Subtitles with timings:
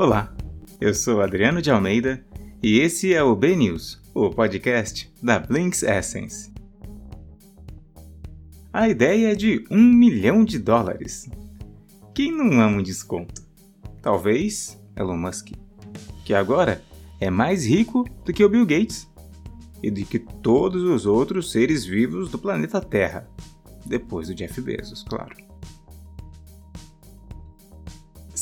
[0.00, 0.34] Olá,
[0.80, 2.24] eu sou Adriano de Almeida
[2.62, 6.50] e esse é o B News, o podcast da Blinks Essence.
[8.72, 11.28] A ideia é de um milhão de dólares.
[12.14, 13.42] Quem não ama um desconto?
[14.00, 15.48] Talvez Elon Musk,
[16.24, 16.82] que agora
[17.20, 19.06] é mais rico do que o Bill Gates
[19.82, 23.28] e do que todos os outros seres vivos do planeta Terra,
[23.84, 25.49] depois do Jeff Bezos, claro.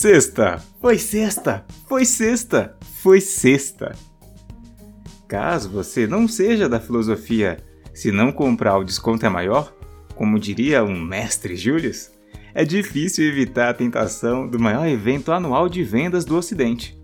[0.01, 0.62] Sexta!
[0.80, 1.66] Foi sexta!
[1.88, 2.77] Foi sexta!
[3.02, 3.97] Foi sexta!
[5.27, 7.57] Caso você não seja da filosofia
[7.93, 9.74] se não comprar o desconto é maior,
[10.15, 12.12] como diria um mestre Julius,
[12.55, 16.96] é difícil evitar a tentação do maior evento anual de vendas do Ocidente.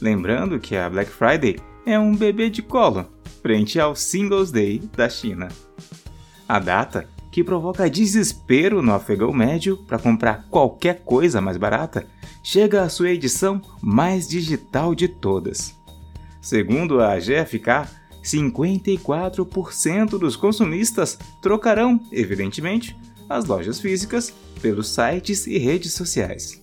[0.00, 3.12] Lembrando que a Black Friday é um bebê de colo
[3.42, 5.48] frente ao Singles Day da China.
[6.48, 7.06] A data,
[7.38, 12.04] que provoca desespero no afegão médio para comprar qualquer coisa mais barata,
[12.42, 15.72] chega à sua edição mais digital de todas.
[16.40, 17.86] Segundo a GFK,
[18.24, 22.96] 54% dos consumistas trocarão, evidentemente,
[23.28, 26.60] as lojas físicas pelos sites e redes sociais.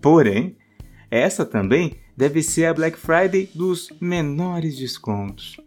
[0.00, 0.56] Porém,
[1.10, 5.60] essa também deve ser a Black Friday dos menores descontos.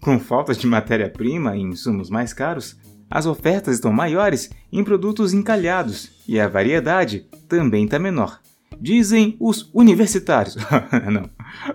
[0.00, 2.76] Com falta de matéria-prima e insumos mais caros,
[3.10, 8.40] as ofertas estão maiores em produtos encalhados e a variedade também está menor.
[8.80, 10.56] Dizem os universitários,
[11.12, 11.28] não,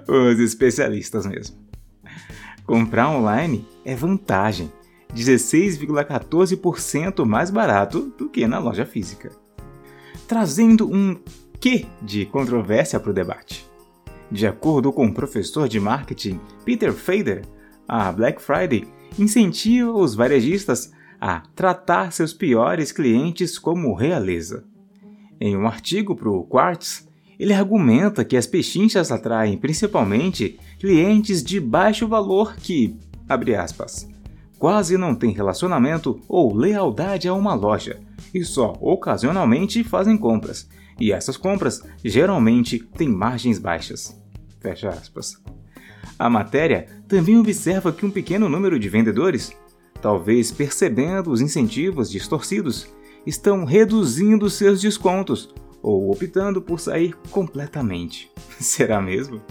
[0.07, 1.57] os especialistas mesmo.
[2.65, 4.71] Comprar online é vantagem,
[5.15, 9.31] 16,14% mais barato do que na loja física.
[10.27, 11.17] Trazendo um
[11.59, 13.65] quê de controvérsia para o debate.
[14.29, 17.45] De acordo com o professor de marketing Peter Fader,
[17.87, 18.85] a Black Friday
[19.17, 24.65] incentiva os varejistas a tratar seus piores clientes como realeza.
[25.39, 27.07] Em um artigo para o Quartz,
[27.39, 32.95] ele argumenta que as pechinchas atraem principalmente clientes de baixo valor que,
[33.29, 34.07] abre aspas,
[34.57, 37.99] quase não têm relacionamento ou lealdade a uma loja
[38.33, 40.67] e só ocasionalmente fazem compras,
[40.99, 44.19] e essas compras geralmente têm margens baixas.
[44.59, 45.37] Fecha aspas.
[46.17, 49.51] A matéria também observa que um pequeno número de vendedores,
[50.01, 52.87] talvez percebendo os incentivos distorcidos,
[53.25, 58.31] estão reduzindo seus descontos ou optando por sair completamente.
[58.59, 59.41] Será mesmo?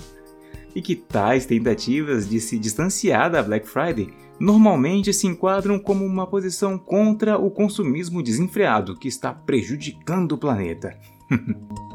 [0.74, 6.26] E que tais tentativas de se distanciar da Black Friday normalmente se enquadram como uma
[6.26, 10.98] posição contra o consumismo desenfreado que está prejudicando o planeta.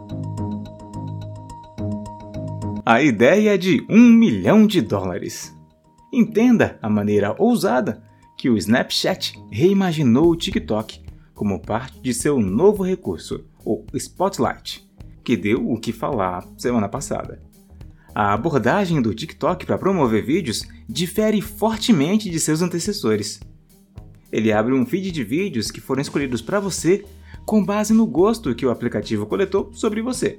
[2.86, 5.56] a ideia de um milhão de dólares.
[6.12, 8.04] Entenda a maneira ousada
[8.38, 11.02] que o Snapchat reimaginou o TikTok
[11.42, 14.88] como parte de seu novo recurso, o Spotlight,
[15.24, 17.42] que deu o que falar semana passada.
[18.14, 23.40] A abordagem do TikTok para promover vídeos difere fortemente de seus antecessores.
[24.32, 27.04] Ele abre um feed de vídeos que foram escolhidos para você
[27.44, 30.38] com base no gosto que o aplicativo coletou sobre você.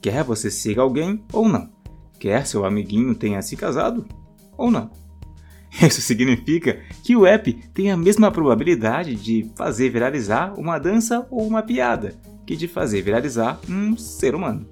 [0.00, 1.70] Quer você siga alguém ou não.
[2.18, 4.06] Quer seu amiguinho tenha se casado
[4.56, 4.90] ou não.
[5.80, 11.46] Isso significa que o app tem a mesma probabilidade de fazer viralizar uma dança ou
[11.46, 12.14] uma piada
[12.46, 14.66] que de fazer viralizar um ser humano.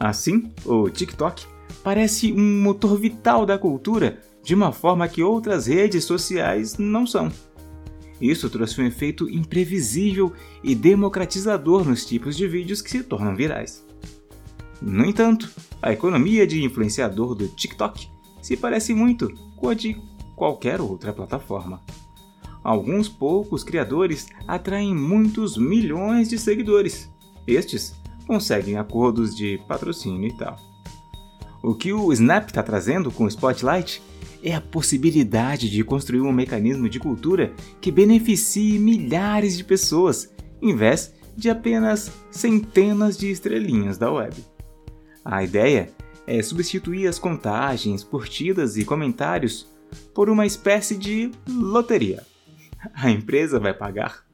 [0.00, 1.46] Assim, o TikTok
[1.84, 7.30] parece um motor vital da cultura de uma forma que outras redes sociais não são.
[8.20, 10.32] Isso trouxe um efeito imprevisível
[10.62, 13.84] e democratizador nos tipos de vídeos que se tornam virais.
[14.80, 18.08] No entanto, a economia de influenciador do TikTok
[18.40, 19.96] se parece muito com a de
[20.42, 21.80] qualquer outra plataforma.
[22.64, 27.08] Alguns poucos criadores atraem muitos milhões de seguidores.
[27.46, 27.94] Estes
[28.26, 30.56] conseguem acordos de patrocínio e tal.
[31.62, 34.02] O que o Snap está trazendo com o Spotlight
[34.42, 40.28] é a possibilidade de construir um mecanismo de cultura que beneficie milhares de pessoas,
[40.60, 44.34] em vez de apenas centenas de estrelinhas da web.
[45.24, 45.92] A ideia
[46.26, 49.70] é substituir as contagens, curtidas e comentários
[50.14, 52.22] por uma espécie de loteria.
[52.94, 54.24] A empresa vai pagar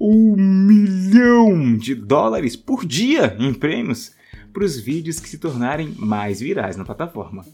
[0.00, 4.12] um milhão de dólares por dia em prêmios
[4.52, 7.44] para os vídeos que se tornarem mais virais na plataforma.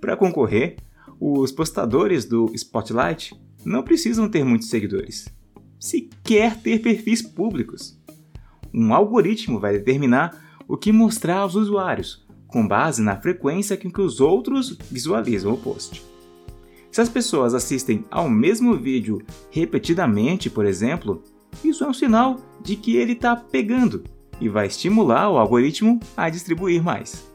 [0.00, 0.76] Para concorrer,
[1.20, 3.34] os postadores do Spotlight
[3.64, 5.28] não precisam ter muitos seguidores.
[5.78, 7.98] sequer ter perfis públicos.
[8.72, 14.00] Um algoritmo vai determinar o que mostrar aos usuários, com base na frequência com que
[14.00, 16.02] os outros visualizam o post.
[16.96, 19.20] Se as pessoas assistem ao mesmo vídeo
[19.50, 21.22] repetidamente, por exemplo,
[21.62, 24.02] isso é um sinal de que ele está pegando
[24.40, 27.30] e vai estimular o algoritmo a distribuir mais.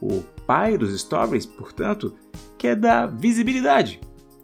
[0.00, 2.14] O pai dos stories, portanto,
[2.56, 4.00] quer dar visibilidade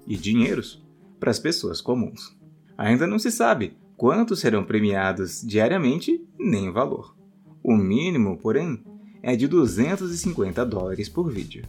[0.06, 0.84] e dinheiros
[1.18, 2.36] para as pessoas comuns.
[2.76, 7.16] Ainda não se sabe quantos serão premiados diariamente nem o valor.
[7.64, 8.84] O mínimo, porém,
[9.22, 11.64] é de 250 dólares por vídeo.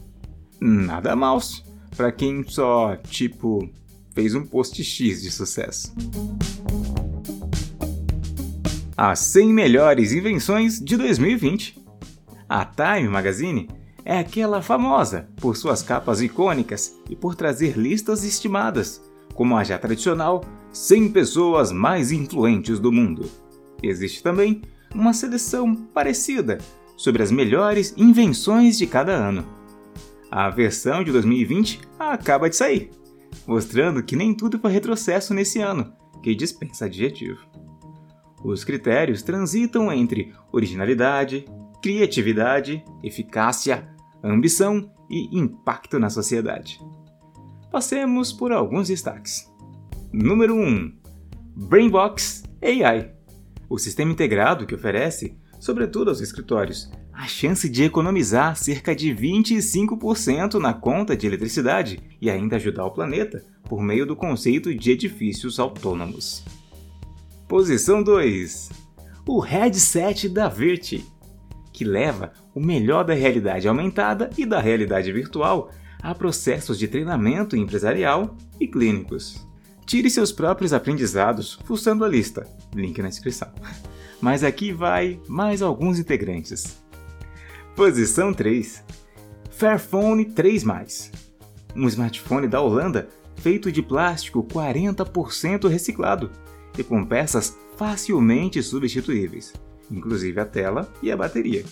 [0.60, 1.40] Nada mal
[1.96, 3.68] para quem só, tipo,
[4.14, 5.94] fez um post X de sucesso.
[8.96, 11.80] As 100 melhores invenções de 2020.
[12.48, 13.68] A Time Magazine
[14.04, 19.00] é aquela famosa por suas capas icônicas e por trazer listas estimadas,
[19.34, 20.42] como a já tradicional
[20.72, 23.30] 100 pessoas mais influentes do mundo.
[23.82, 24.62] Existe também
[24.94, 26.58] uma seleção parecida
[26.96, 29.57] sobre as melhores invenções de cada ano.
[30.30, 32.90] A versão de 2020 acaba de sair,
[33.46, 35.92] mostrando que nem tudo foi retrocesso nesse ano,
[36.22, 37.40] que dispensa adjetivo.
[38.44, 41.44] Os critérios transitam entre originalidade,
[41.82, 43.88] criatividade, eficácia,
[44.22, 46.80] ambição e impacto na sociedade.
[47.70, 49.50] Passemos por alguns destaques.
[50.12, 50.98] Número 1.
[51.56, 53.18] Brainbox AI
[53.68, 60.54] o sistema integrado que oferece, sobretudo aos escritórios, a chance de economizar cerca de 25%
[60.54, 65.58] na conta de eletricidade e ainda ajudar o planeta por meio do conceito de edifícios
[65.58, 66.44] autônomos.
[67.48, 68.70] Posição 2:
[69.26, 71.04] O headset da Virti,
[71.72, 77.56] que leva o melhor da realidade aumentada e da realidade virtual a processos de treinamento
[77.56, 79.44] empresarial e clínicos.
[79.84, 83.50] Tire seus próprios aprendizados fuçando a lista, link na descrição.
[84.20, 86.86] Mas aqui vai mais alguns integrantes.
[87.78, 88.82] Posição 3:
[89.50, 90.64] Fairphone 3.
[91.76, 96.28] Um smartphone da Holanda feito de plástico 40% reciclado
[96.76, 99.52] e com peças facilmente substituíveis,
[99.88, 101.64] inclusive a tela e a bateria,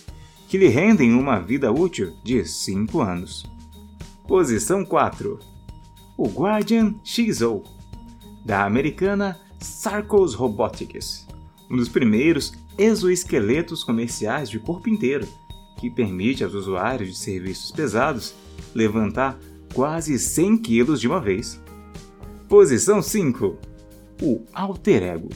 [0.47, 3.45] que lhe rendem uma vida útil de 5 anos.
[4.25, 5.37] Posição 4:
[6.15, 7.63] O Guardian XO
[8.45, 11.27] da americana Sarcos Robotics,
[11.69, 15.27] um dos primeiros exoesqueletos comerciais de corpo inteiro,
[15.77, 18.33] que permite aos usuários de serviços pesados
[18.73, 19.39] levantar
[19.73, 21.61] quase 100 kg de uma vez.
[22.49, 23.57] Posição 5.
[24.21, 25.29] O Alter Ego,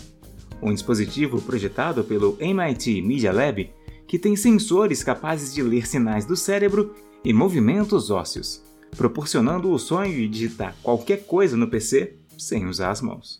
[0.62, 3.70] um dispositivo projetado pelo MIT Media Lab
[4.12, 8.62] que tem sensores capazes de ler sinais do cérebro e movimentos ósseos,
[8.98, 13.40] proporcionando o sonho de digitar qualquer coisa no PC sem usar as mãos.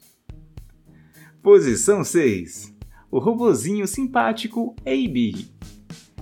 [1.44, 2.74] Posição 6.
[3.12, 5.46] O robozinho simpático AB.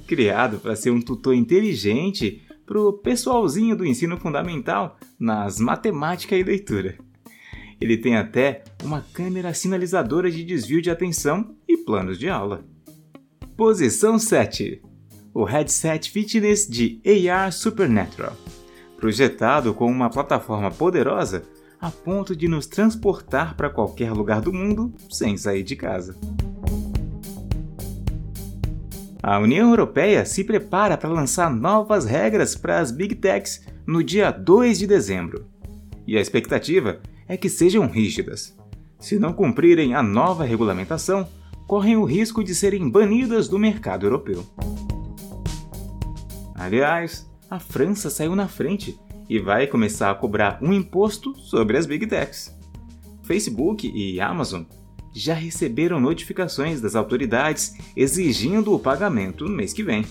[0.10, 6.42] Criado para ser um tutor inteligente para o pessoalzinho do ensino fundamental nas matemática e
[6.42, 6.98] leitura.
[7.80, 12.66] Ele tem até uma câmera sinalizadora de desvio de atenção e planos de aula.
[13.56, 14.82] Posição 7.
[15.32, 18.36] O headset fitness de AR Supernatural.
[18.98, 21.44] Projetado com uma plataforma poderosa
[21.80, 26.18] a ponto de nos transportar para qualquer lugar do mundo sem sair de casa.
[29.30, 34.32] A União Europeia se prepara para lançar novas regras para as Big Techs no dia
[34.32, 35.46] 2 de dezembro.
[36.08, 38.58] E a expectativa é que sejam rígidas.
[38.98, 41.30] Se não cumprirem a nova regulamentação,
[41.68, 44.44] correm o risco de serem banidas do mercado europeu.
[46.56, 51.86] Aliás, a França saiu na frente e vai começar a cobrar um imposto sobre as
[51.86, 52.52] Big Techs.
[53.22, 54.64] Facebook e Amazon
[55.20, 60.06] já receberam notificações das autoridades exigindo o pagamento no mês que vem.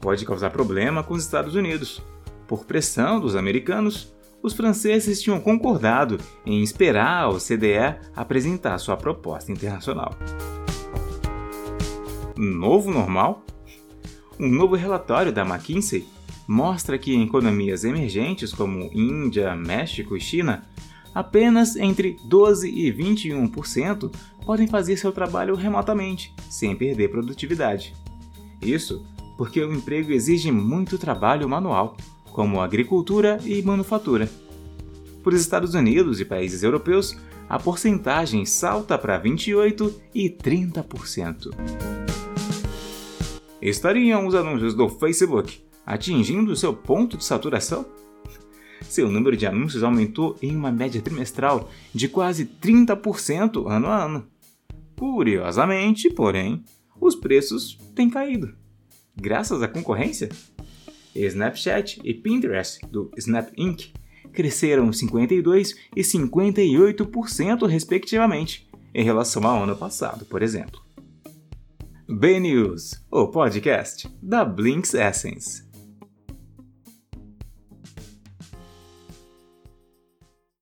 [0.00, 2.00] Pode causar problema com os Estados Unidos.
[2.46, 9.50] Por pressão dos americanos, os franceses tinham concordado em esperar o CDE apresentar sua proposta
[9.50, 10.12] internacional.
[12.36, 13.44] Novo normal?
[14.38, 16.06] Um novo relatório da McKinsey
[16.46, 20.64] mostra que economias emergentes como Índia, México e China,
[21.14, 24.10] apenas entre 12 e 21%
[24.44, 27.94] podem fazer seu trabalho remotamente, sem perder produtividade.
[28.60, 29.04] Isso
[29.36, 31.96] porque o emprego exige muito trabalho manual,
[32.32, 34.28] como agricultura e manufatura.
[35.22, 37.16] Para os Estados Unidos e países europeus,
[37.48, 41.50] a porcentagem salta para 28% e 30%.
[43.60, 47.84] Estariam os anúncios do Facebook atingindo seu ponto de saturação?
[48.92, 54.26] Seu número de anúncios aumentou em uma média trimestral de quase 30% ano a ano.
[54.98, 56.62] Curiosamente, porém,
[57.00, 58.54] os preços têm caído.
[59.16, 60.28] Graças à concorrência?
[61.14, 63.92] Snapchat e Pinterest, do Snap Inc.,
[64.30, 70.80] cresceram 52% e 58%, respectivamente, em relação ao ano passado, por exemplo.
[72.06, 75.71] B-News, o podcast da Blinks Essence.